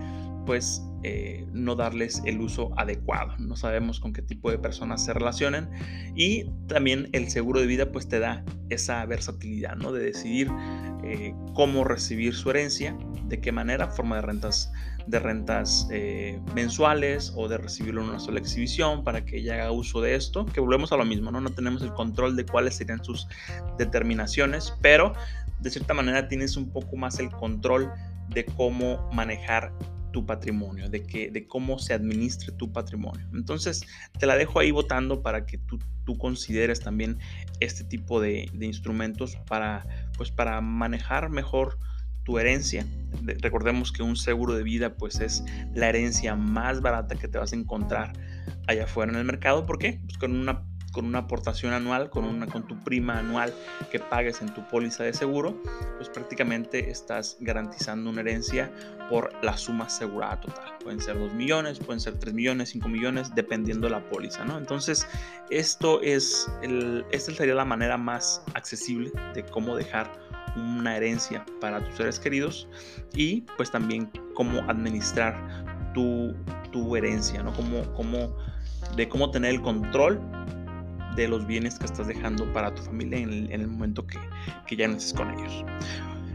pues 0.46 0.82
eh, 1.04 1.46
no 1.52 1.74
darles 1.76 2.22
el 2.24 2.40
uso 2.40 2.70
adecuado. 2.78 3.34
No 3.38 3.56
sabemos 3.56 4.00
con 4.00 4.14
qué 4.14 4.22
tipo 4.22 4.50
de 4.50 4.58
personas 4.58 5.04
se 5.04 5.12
relacionan 5.12 5.70
y 6.16 6.44
también 6.66 7.10
el 7.12 7.28
seguro 7.28 7.60
de 7.60 7.66
vida 7.66 7.92
pues 7.92 8.08
te 8.08 8.18
da 8.18 8.42
esa 8.70 9.04
versatilidad, 9.04 9.76
¿no? 9.76 9.92
De 9.92 10.02
decidir 10.02 10.50
eh, 11.04 11.34
cómo 11.52 11.84
recibir 11.84 12.34
su 12.34 12.48
herencia, 12.48 12.96
de 13.28 13.38
qué 13.38 13.52
manera, 13.52 13.88
forma 13.88 14.16
de 14.16 14.22
rentas 14.22 14.72
de 15.06 15.18
rentas 15.18 15.86
eh, 15.90 16.40
mensuales 16.54 17.34
o 17.36 17.46
de 17.46 17.58
recibirlo 17.58 18.02
en 18.02 18.08
una 18.08 18.18
sola 18.18 18.40
exhibición 18.40 19.04
para 19.04 19.22
que 19.26 19.36
ella 19.36 19.54
haga 19.54 19.70
uso 19.70 20.00
de 20.00 20.14
esto, 20.14 20.46
que 20.46 20.60
volvemos 20.60 20.92
a 20.92 20.96
lo 20.96 21.04
mismo, 21.04 21.30
¿no? 21.30 21.42
No 21.42 21.50
tenemos 21.50 21.82
el 21.82 21.92
control 21.92 22.36
de 22.36 22.46
cuáles 22.46 22.76
serían 22.76 23.04
sus 23.04 23.28
determinaciones, 23.76 24.72
pero 24.80 25.12
de 25.60 25.68
cierta 25.68 25.92
manera 25.92 26.28
tienes 26.28 26.56
un 26.56 26.70
poco 26.70 26.96
más 26.96 27.18
el 27.18 27.30
control 27.30 27.92
de 28.30 28.46
cómo 28.46 29.10
manejar 29.12 29.72
tu 30.14 30.24
patrimonio, 30.24 30.88
de, 30.88 31.02
que, 31.02 31.28
de 31.28 31.48
cómo 31.48 31.80
se 31.80 31.92
administre 31.92 32.52
tu 32.52 32.72
patrimonio. 32.72 33.26
Entonces, 33.34 33.84
te 34.16 34.26
la 34.26 34.36
dejo 34.36 34.60
ahí 34.60 34.70
votando 34.70 35.22
para 35.22 35.44
que 35.44 35.58
tú, 35.58 35.80
tú 36.04 36.16
consideres 36.16 36.78
también 36.78 37.18
este 37.58 37.82
tipo 37.82 38.20
de, 38.20 38.48
de, 38.52 38.66
instrumentos 38.66 39.34
para, 39.48 39.84
pues, 40.16 40.30
para 40.30 40.60
manejar 40.60 41.30
mejor 41.30 41.80
tu 42.22 42.38
herencia. 42.38 42.86
Recordemos 43.40 43.90
que 43.90 44.04
un 44.04 44.14
seguro 44.14 44.54
de 44.54 44.62
vida 44.62 44.94
pues 44.94 45.18
es 45.18 45.44
la 45.74 45.88
herencia 45.88 46.36
más 46.36 46.80
barata 46.80 47.16
que 47.16 47.26
te 47.26 47.36
vas 47.36 47.52
a 47.52 47.56
encontrar 47.56 48.12
allá 48.68 48.84
afuera 48.84 49.10
en 49.10 49.18
el 49.18 49.24
mercado. 49.24 49.66
¿Por 49.66 49.78
qué? 49.78 50.00
Pues 50.04 50.16
con 50.16 50.36
una 50.36 50.62
con 50.94 51.04
una 51.04 51.18
aportación 51.18 51.72
anual, 51.72 52.08
con, 52.08 52.24
una, 52.24 52.46
con 52.46 52.66
tu 52.66 52.82
prima 52.82 53.18
anual 53.18 53.52
que 53.90 53.98
pagues 53.98 54.40
en 54.40 54.54
tu 54.54 54.66
póliza 54.68 55.02
de 55.04 55.12
seguro, 55.12 55.60
pues 55.96 56.08
prácticamente 56.08 56.90
estás 56.90 57.36
garantizando 57.40 58.08
una 58.08 58.20
herencia 58.20 58.72
por 59.10 59.32
la 59.42 59.58
suma 59.58 59.86
asegurada 59.86 60.40
total. 60.40 60.72
Pueden 60.82 61.00
ser 61.00 61.18
2 61.18 61.34
millones, 61.34 61.80
pueden 61.80 62.00
ser 62.00 62.18
3 62.18 62.32
millones, 62.32 62.70
5 62.70 62.88
millones, 62.88 63.34
dependiendo 63.34 63.88
de 63.88 63.90
la 63.90 64.08
póliza, 64.08 64.44
¿no? 64.44 64.56
Entonces, 64.56 65.06
esto 65.50 66.00
es 66.00 66.48
el, 66.62 67.04
esta 67.10 67.34
sería 67.34 67.54
la 67.54 67.64
manera 67.64 67.98
más 67.98 68.42
accesible 68.54 69.10
de 69.34 69.44
cómo 69.44 69.76
dejar 69.76 70.10
una 70.56 70.96
herencia 70.96 71.44
para 71.60 71.84
tus 71.84 71.96
seres 71.96 72.20
queridos 72.20 72.68
y 73.14 73.40
pues 73.56 73.72
también 73.72 74.08
cómo 74.34 74.60
administrar 74.70 75.34
tu, 75.92 76.34
tu 76.70 76.94
herencia, 76.94 77.42
¿no? 77.42 77.52
Cómo, 77.54 77.92
cómo, 77.94 78.36
de 78.96 79.08
cómo 79.08 79.30
tener 79.32 79.50
el 79.54 79.60
control 79.60 80.20
de 81.16 81.28
los 81.28 81.46
bienes 81.46 81.78
que 81.78 81.86
estás 81.86 82.06
dejando 82.06 82.50
para 82.52 82.74
tu 82.74 82.82
familia 82.82 83.18
en 83.18 83.50
el, 83.50 83.68
momento 83.68 84.06
que, 84.06 84.18
que, 84.66 84.76
ya 84.76 84.88
no 84.88 84.96
estés 84.96 85.14
con 85.14 85.30
ellos. 85.30 85.64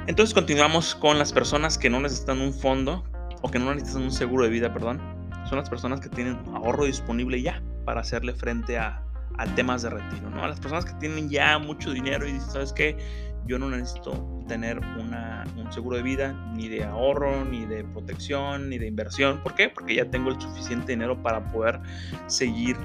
Entonces 0.08 0.34
continuamos 0.34 0.96
con 0.96 1.20
las 1.20 1.34
personas 1.34 1.78
que 1.78 1.90
no 1.90 2.00
necesitan 2.00 2.42
un 2.42 2.54
fondo 2.54 3.04
o 3.42 3.52
que 3.52 3.60
no 3.60 3.74
necesitan 3.74 4.04
un 4.04 4.12
seguro 4.12 4.46
de 4.46 4.50
vida, 4.50 4.74
perdón. 4.74 5.00
Son 5.48 5.58
las 5.58 5.70
personas 5.70 6.00
que 6.00 6.10
tienen 6.10 6.38
ahorro 6.54 6.86
disponible 6.86 7.42
ya 7.42 7.62
para 7.86 8.02
hacerle 8.02 8.34
frente 8.34 8.78
a, 8.78 9.04
a 9.38 9.46
temas 9.56 9.82
de 9.82 9.90
retiro, 9.90 10.30
¿no? 10.30 10.44
A 10.44 10.48
las 10.48 10.60
personas 10.60 10.86
que 10.86 10.94
tienen 11.00 11.30
ya 11.30 11.58
mucho 11.60 11.92
dinero 11.92 12.28
y 12.28 12.34
dicen, 12.34 12.50
¿sabes 12.52 12.74
qué? 12.74 12.98
Yo 13.46 13.58
no 13.58 13.70
necesito 13.70 14.44
tener 14.48 14.80
una, 15.00 15.46
un 15.56 15.72
seguro 15.72 15.98
de 15.98 16.04
vida, 16.04 16.34
ni 16.54 16.68
de 16.68 16.84
ahorro, 16.84 17.46
ni 17.46 17.66
de 17.66 17.84
protección, 17.84 18.70
ni 18.70 18.78
de 18.78 18.88
inversión. 18.88 19.42
¿Por 19.42 19.56
qué? 19.56 19.70
Porque 19.70 19.96
ya 19.96 20.06
tengo 20.06 20.30
el 20.30 20.40
suficiente 20.40 20.92
dinero 20.92 21.22
para 21.24 21.44
poder 21.52 21.80
seguir 22.28 22.78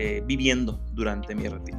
eh, 0.00 0.22
viviendo 0.24 0.80
durante 0.92 1.34
mi 1.34 1.48
retiro. 1.48 1.76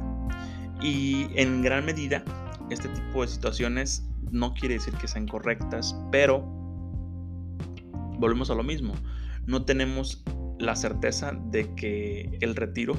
Y 0.82 1.28
en 1.36 1.62
gran 1.62 1.86
medida, 1.86 2.22
este 2.68 2.86
tipo 2.90 3.22
de 3.22 3.28
situaciones 3.28 4.06
no 4.30 4.52
quiere 4.52 4.74
decir 4.74 4.92
que 4.92 5.08
sean 5.08 5.26
correctas, 5.26 5.96
pero 6.12 6.40
volvemos 8.18 8.50
a 8.50 8.54
lo 8.54 8.62
mismo. 8.62 8.92
No 9.46 9.64
tenemos 9.64 10.22
la 10.58 10.76
certeza 10.76 11.32
de 11.46 11.74
que 11.76 12.36
el 12.42 12.56
retiro 12.56 12.94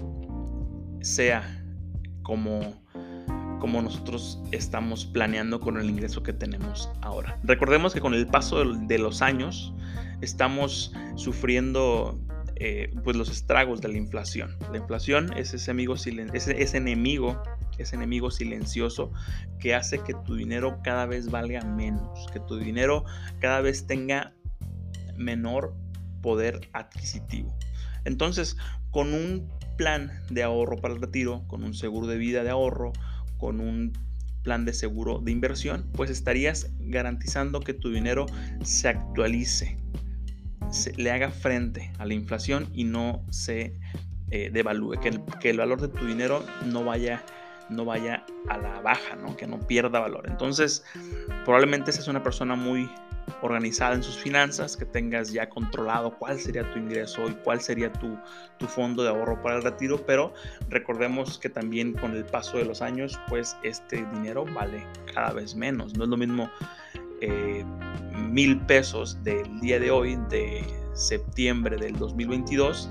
sea 1.01 1.43
como, 2.23 2.81
como 3.59 3.83
nosotros 3.83 4.41
estamos 4.51 5.05
planeando 5.05 5.59
con 5.59 5.77
el 5.77 5.87
ingreso 5.87 6.23
que 6.23 6.33
tenemos 6.33 6.89
ahora. 7.01 7.37
Recordemos 7.43 7.93
que 7.93 8.01
con 8.01 8.15
el 8.15 8.25
paso 8.25 8.65
de 8.65 8.97
los 8.97 9.21
años 9.21 9.71
estamos 10.21 10.95
sufriendo 11.15 12.19
eh, 12.63 12.93
pues 13.03 13.15
los 13.17 13.31
estragos 13.31 13.81
de 13.81 13.87
la 13.87 13.97
inflación. 13.97 14.55
La 14.71 14.77
inflación 14.77 15.35
es 15.35 15.51
ese, 15.55 15.71
amigo 15.71 15.95
enemigo 16.05 17.41
ese 17.79 17.95
enemigo 17.95 18.29
silencioso 18.29 19.11
que 19.59 19.73
hace 19.73 19.97
que 20.03 20.13
tu 20.27 20.35
dinero 20.35 20.77
cada 20.83 21.07
vez 21.07 21.31
valga 21.31 21.61
menos, 21.61 22.27
que 22.31 22.39
tu 22.39 22.57
dinero 22.57 23.03
cada 23.39 23.61
vez 23.61 23.87
tenga 23.87 24.35
menor 25.17 25.73
poder 26.21 26.69
adquisitivo. 26.73 27.51
Entonces, 28.05 28.57
con 28.91 29.15
un 29.15 29.49
plan 29.75 30.11
de 30.29 30.43
ahorro 30.43 30.77
para 30.77 30.93
el 30.93 31.01
retiro, 31.01 31.43
con 31.47 31.63
un 31.63 31.73
seguro 31.73 32.05
de 32.05 32.17
vida 32.17 32.43
de 32.43 32.51
ahorro, 32.51 32.93
con 33.39 33.59
un 33.59 33.91
plan 34.43 34.65
de 34.65 34.73
seguro 34.73 35.17
de 35.17 35.31
inversión, 35.31 35.89
pues 35.93 36.11
estarías 36.11 36.69
garantizando 36.77 37.59
que 37.59 37.73
tu 37.73 37.91
dinero 37.91 38.27
se 38.63 38.89
actualice, 38.89 39.79
se, 40.71 40.93
le 40.93 41.11
haga 41.11 41.29
frente 41.29 41.91
a 41.99 42.05
la 42.05 42.13
inflación 42.13 42.69
y 42.73 42.83
no 42.83 43.23
se 43.29 43.75
eh, 44.31 44.49
devalúe, 44.51 44.99
que 44.99 45.09
el, 45.09 45.21
que 45.39 45.49
el, 45.49 45.57
valor 45.57 45.81
de 45.81 45.89
tu 45.89 46.05
dinero 46.05 46.43
no 46.65 46.83
vaya, 46.83 47.23
no 47.69 47.85
vaya 47.85 48.25
a 48.49 48.57
la 48.57 48.79
baja, 48.81 49.15
¿no? 49.15 49.35
que 49.35 49.45
no 49.45 49.59
pierda 49.59 49.99
valor. 49.99 50.25
Entonces, 50.27 50.83
probablemente 51.45 51.91
seas 51.91 52.07
una 52.07 52.23
persona 52.23 52.55
muy 52.55 52.89
organizada 53.41 53.95
en 53.95 54.03
sus 54.03 54.17
finanzas, 54.17 54.77
que 54.77 54.85
tengas 54.85 55.31
ya 55.31 55.49
controlado 55.49 56.17
cuál 56.17 56.39
sería 56.39 56.69
tu 56.71 56.79
ingreso 56.79 57.29
y 57.29 57.33
cuál 57.43 57.61
sería 57.61 57.91
tu, 57.91 58.17
tu, 58.57 58.67
fondo 58.67 59.03
de 59.03 59.09
ahorro 59.09 59.41
para 59.41 59.57
el 59.57 59.63
retiro, 59.63 60.03
pero 60.05 60.33
recordemos 60.69 61.37
que 61.37 61.49
también 61.49 61.93
con 61.93 62.15
el 62.15 62.25
paso 62.25 62.57
de 62.57 62.65
los 62.65 62.81
años, 62.81 63.19
pues 63.29 63.57
este 63.63 64.05
dinero 64.13 64.45
vale 64.45 64.85
cada 65.13 65.33
vez 65.33 65.55
menos. 65.55 65.95
No 65.97 66.03
es 66.03 66.09
lo 66.09 66.17
mismo 66.17 66.49
eh, 67.21 67.63
mil 68.31 68.59
pesos 68.61 69.23
del 69.23 69.59
día 69.59 69.79
de 69.79 69.91
hoy, 69.91 70.17
de 70.29 70.65
septiembre 70.93 71.77
del 71.77 71.93
2022, 71.93 72.89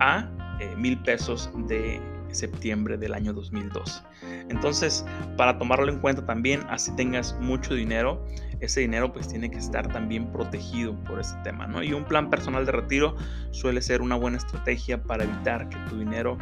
a 0.00 0.28
eh, 0.60 0.74
mil 0.76 0.98
pesos 1.02 1.50
de 1.66 2.00
septiembre 2.30 2.98
del 2.98 3.14
año 3.14 3.32
2012. 3.32 4.02
Entonces, 4.50 5.04
para 5.36 5.58
tomarlo 5.58 5.90
en 5.90 5.98
cuenta 5.98 6.24
también, 6.26 6.60
así 6.68 6.94
tengas 6.94 7.36
mucho 7.40 7.74
dinero, 7.74 8.24
ese 8.60 8.80
dinero 8.80 9.12
pues 9.12 9.26
tiene 9.28 9.50
que 9.50 9.58
estar 9.58 9.88
también 9.88 10.30
protegido 10.30 10.94
por 11.04 11.18
ese 11.18 11.34
tema, 11.42 11.66
¿no? 11.66 11.82
Y 11.82 11.94
un 11.94 12.04
plan 12.04 12.28
personal 12.28 12.66
de 12.66 12.72
retiro 12.72 13.16
suele 13.50 13.80
ser 13.80 14.02
una 14.02 14.16
buena 14.16 14.36
estrategia 14.36 15.02
para 15.02 15.24
evitar 15.24 15.68
que 15.70 15.76
tu 15.88 15.98
dinero 15.98 16.36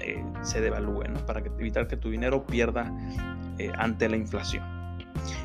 eh, 0.00 0.22
se 0.42 0.60
devalúe, 0.60 1.04
¿no? 1.08 1.24
Para 1.24 1.40
evitar 1.40 1.86
que 1.86 1.96
tu 1.96 2.10
dinero 2.10 2.44
pierda 2.44 2.92
ante 3.78 4.08
la 4.08 4.16
inflación. 4.16 4.81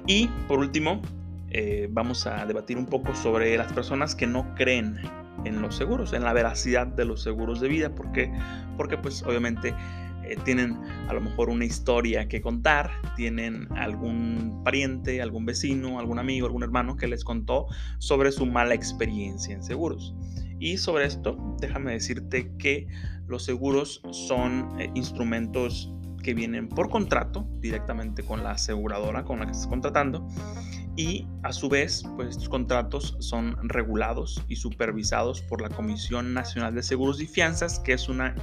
Y 0.06 0.28
por 0.48 0.60
último, 0.60 1.02
eh, 1.50 1.88
vamos 1.92 2.28
a 2.28 2.46
debatir 2.46 2.78
un 2.78 2.86
poco 2.86 3.16
sobre 3.16 3.58
las 3.58 3.72
personas 3.74 4.16
que 4.16 4.28
no 4.28 4.54
creen 4.56 5.00
en 5.46 5.62
los 5.62 5.76
seguros, 5.76 6.14
en 6.14 6.24
la 6.24 6.34
veracidad 6.34 6.88
de 6.88 7.06
los 7.06 7.24
seguros 7.24 7.60
de 7.60 7.68
vida, 7.68 7.94
porque, 7.96 8.32
porque 8.76 8.98
pues 8.98 9.24
obviamente 9.24 9.74
eh, 10.24 10.36
tienen 10.44 10.78
a 11.08 11.14
lo 11.14 11.22
mejor 11.22 11.50
una 11.50 11.64
historia 11.64 12.28
que 12.28 12.42
contar, 12.42 12.92
tienen 13.16 13.68
algún 13.78 14.62
pariente, 14.64 15.22
algún 15.22 15.46
vecino, 15.46 16.00
algún 16.00 16.20
amigo, 16.20 16.48
algún 16.48 16.64
hermano 16.64 16.98
que 16.98 17.08
les 17.08 17.24
contó 17.24 17.68
sobre 18.00 18.32
su 18.32 18.46
mala 18.46 18.74
experiencia 18.74 19.56
en 19.56 19.64
seguros. 19.64 20.14
Y 20.60 20.78
sobre 20.78 21.06
esto, 21.06 21.38
déjame 21.62 21.94
decirte 21.94 22.52
que 22.58 22.88
los 23.28 23.44
seguros 23.44 24.02
son 24.12 24.70
eh, 24.80 24.90
instrumentos 24.96 25.94
que 26.28 26.34
vienen 26.34 26.68
por 26.68 26.90
contrato 26.90 27.48
directamente 27.62 28.22
con 28.22 28.44
la 28.44 28.52
aseguradora 28.52 29.24
con 29.24 29.40
la 29.40 29.46
que 29.46 29.54
estás 29.54 29.68
contratando 29.68 30.28
y 30.98 31.26
a 31.44 31.54
su 31.54 31.70
vez, 31.70 32.04
pues 32.18 32.32
estos 32.32 32.50
contratos 32.50 33.16
son 33.20 33.56
regulados 33.70 34.44
y 34.50 34.58
supervisados 34.58 35.40
por 35.40 35.62
la 35.62 35.70
Comisión 35.70 36.34
Nacional 36.34 36.76
de 36.76 36.84
Seguros 36.84 37.22
y 37.22 37.28
Fianzas, 37.28 37.80
que 37.80 37.94
es 37.94 38.10
una 38.10 38.36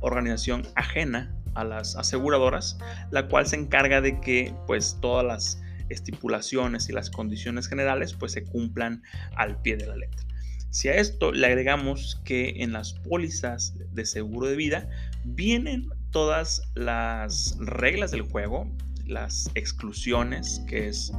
organización 0.00 0.62
ajena 0.76 1.36
a 1.52 1.64
las 1.64 1.94
aseguradoras, 1.96 2.78
la 3.10 3.28
cual 3.28 3.46
se 3.46 3.56
encarga 3.56 4.00
de 4.00 4.18
que 4.18 4.54
pues 4.66 4.96
todas 5.02 5.26
las 5.26 5.62
estipulaciones 5.90 6.88
y 6.88 6.94
las 6.94 7.10
condiciones 7.10 7.68
generales 7.68 8.14
pues 8.14 8.32
se 8.32 8.44
cumplan 8.44 9.02
al 9.36 9.60
pie 9.60 9.76
de 9.76 9.88
la 9.88 9.96
letra. 9.96 10.24
Si 10.70 10.88
a 10.88 10.94
esto 10.94 11.32
le 11.32 11.46
agregamos 11.46 12.18
que 12.24 12.62
en 12.62 12.72
las 12.72 12.94
pólizas 12.94 13.74
de 13.92 14.06
seguro 14.06 14.46
de 14.46 14.56
vida 14.56 14.88
vienen 15.24 15.90
todas 16.10 16.62
las 16.74 17.56
reglas 17.58 18.10
del 18.10 18.22
juego, 18.22 18.70
las 19.06 19.50
exclusiones, 19.54 20.62
que 20.66 20.88
es 20.88 21.12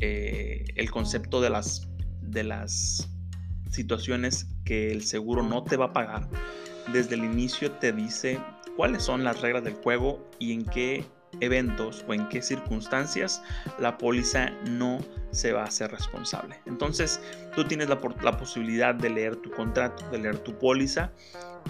eh, 0.00 0.64
el 0.76 0.90
concepto 0.90 1.40
de 1.40 1.50
las, 1.50 1.88
de 2.20 2.44
las 2.44 3.08
situaciones 3.70 4.46
que 4.64 4.90
el 4.92 5.02
seguro 5.02 5.42
no 5.42 5.64
te 5.64 5.76
va 5.76 5.86
a 5.86 5.92
pagar, 5.92 6.28
desde 6.92 7.14
el 7.14 7.24
inicio 7.24 7.72
te 7.72 7.92
dice 7.92 8.40
cuáles 8.76 9.02
son 9.02 9.24
las 9.24 9.40
reglas 9.40 9.64
del 9.64 9.74
juego 9.74 10.28
y 10.38 10.52
en 10.52 10.64
qué 10.64 11.04
eventos 11.40 12.04
o 12.08 12.14
en 12.14 12.28
qué 12.28 12.42
circunstancias 12.42 13.42
la 13.78 13.98
póliza 13.98 14.50
no 14.68 14.98
se 15.30 15.52
va 15.52 15.62
a 15.62 15.66
hacer 15.66 15.90
responsable. 15.90 16.58
Entonces, 16.66 17.20
tú 17.54 17.64
tienes 17.64 17.88
la, 17.88 17.98
la, 18.22 18.36
posibilidad 18.36 18.94
de 18.94 19.10
leer 19.10 19.36
tu 19.36 19.50
contrato, 19.50 20.08
de 20.10 20.18
leer 20.18 20.38
tu 20.38 20.56
póliza 20.58 21.10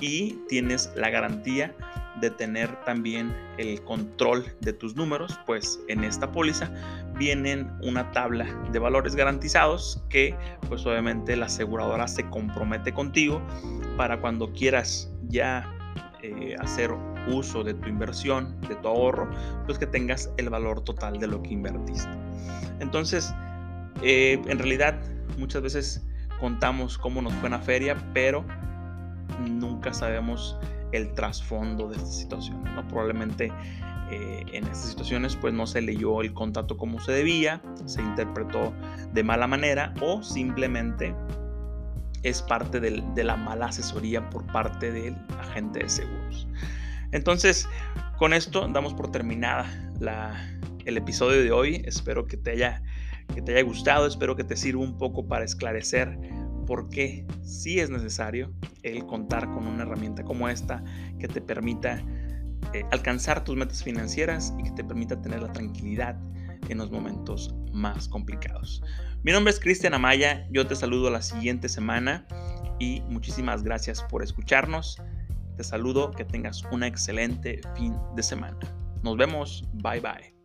y 0.00 0.38
tienes 0.48 0.92
la 0.94 1.10
garantía 1.10 1.74
de 2.20 2.30
tener 2.30 2.74
también 2.84 3.34
el 3.58 3.82
control 3.82 4.44
de 4.60 4.72
tus 4.72 4.96
números, 4.96 5.38
pues 5.46 5.80
en 5.88 6.04
esta 6.04 6.32
póliza 6.32 6.70
vienen 7.18 7.70
una 7.82 8.10
tabla 8.12 8.46
de 8.72 8.78
valores 8.78 9.14
garantizados 9.14 10.02
que 10.08 10.34
pues 10.68 10.84
obviamente 10.86 11.36
la 11.36 11.46
aseguradora 11.46 12.08
se 12.08 12.28
compromete 12.30 12.92
contigo 12.92 13.42
para 13.96 14.20
cuando 14.20 14.52
quieras 14.52 15.10
ya 15.28 15.70
eh, 16.22 16.56
hacer 16.58 16.90
uso 17.26 17.64
de 17.64 17.74
tu 17.74 17.88
inversión, 17.88 18.60
de 18.62 18.76
tu 18.76 18.88
ahorro, 18.88 19.28
pues 19.66 19.78
que 19.78 19.86
tengas 19.86 20.30
el 20.36 20.50
valor 20.50 20.82
total 20.82 21.18
de 21.18 21.26
lo 21.26 21.42
que 21.42 21.54
invertiste. 21.54 22.10
Entonces, 22.80 23.34
eh, 24.02 24.40
en 24.46 24.58
realidad 24.58 25.00
muchas 25.38 25.62
veces 25.62 26.06
contamos 26.40 26.98
cómo 26.98 27.22
nos 27.22 27.32
fue 27.34 27.46
en 27.46 27.52
la 27.52 27.60
feria, 27.60 27.96
pero 28.12 28.44
nunca 29.48 29.92
sabemos 29.92 30.58
el 30.92 31.12
trasfondo 31.14 31.88
de 31.88 31.96
esta 31.96 32.10
situación. 32.10 32.62
¿no? 32.64 32.86
Probablemente 32.88 33.52
eh, 34.10 34.44
en 34.52 34.64
estas 34.64 34.90
situaciones 34.90 35.36
pues 35.36 35.52
no 35.52 35.66
se 35.66 35.80
leyó 35.80 36.20
el 36.22 36.32
contrato 36.32 36.76
como 36.76 37.00
se 37.00 37.12
debía, 37.12 37.60
se 37.86 38.02
interpretó 38.02 38.72
de 39.12 39.24
mala 39.24 39.46
manera 39.46 39.94
o 40.00 40.22
simplemente 40.22 41.14
es 42.22 42.42
parte 42.42 42.80
de 42.80 43.24
la 43.24 43.36
mala 43.36 43.66
asesoría 43.66 44.28
por 44.30 44.44
parte 44.46 44.90
del 44.90 45.16
agente 45.38 45.80
de 45.80 45.88
seguros. 45.88 46.48
Entonces, 47.12 47.68
con 48.18 48.32
esto 48.32 48.68
damos 48.68 48.94
por 48.94 49.10
terminada 49.10 49.66
el 50.84 50.96
episodio 50.96 51.42
de 51.42 51.52
hoy. 51.52 51.82
Espero 51.84 52.26
que 52.26 52.36
te, 52.36 52.52
haya, 52.52 52.82
que 53.34 53.42
te 53.42 53.52
haya 53.52 53.62
gustado, 53.62 54.06
espero 54.06 54.36
que 54.36 54.44
te 54.44 54.56
sirva 54.56 54.82
un 54.82 54.98
poco 54.98 55.26
para 55.26 55.44
esclarecer 55.44 56.18
por 56.66 56.88
qué 56.88 57.24
sí 57.42 57.78
es 57.78 57.90
necesario 57.90 58.52
el 58.82 59.06
contar 59.06 59.46
con 59.46 59.66
una 59.66 59.84
herramienta 59.84 60.24
como 60.24 60.48
esta 60.48 60.82
que 61.18 61.28
te 61.28 61.40
permita 61.40 62.02
eh, 62.72 62.84
alcanzar 62.90 63.44
tus 63.44 63.56
metas 63.56 63.82
financieras 63.82 64.52
y 64.58 64.64
que 64.64 64.70
te 64.72 64.84
permita 64.84 65.20
tener 65.20 65.42
la 65.42 65.52
tranquilidad 65.52 66.18
en 66.68 66.78
los 66.78 66.90
momentos 66.90 67.54
más 67.72 68.08
complicados. 68.08 68.82
Mi 69.22 69.32
nombre 69.32 69.52
es 69.52 69.60
Cristian 69.60 69.94
Amaya, 69.94 70.46
yo 70.50 70.66
te 70.66 70.74
saludo 70.74 71.10
la 71.10 71.22
siguiente 71.22 71.68
semana 71.68 72.26
y 72.78 73.02
muchísimas 73.02 73.62
gracias 73.62 74.02
por 74.02 74.22
escucharnos. 74.22 75.00
Te 75.56 75.64
saludo, 75.64 76.10
que 76.10 76.24
tengas 76.24 76.62
un 76.70 76.82
excelente 76.82 77.60
fin 77.76 77.94
de 78.14 78.22
semana. 78.22 78.58
Nos 79.02 79.16
vemos, 79.16 79.64
bye 79.72 80.00
bye. 80.00 80.35